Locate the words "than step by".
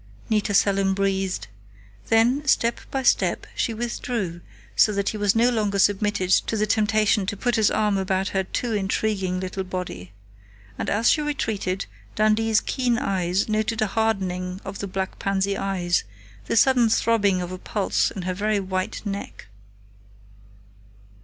2.07-3.03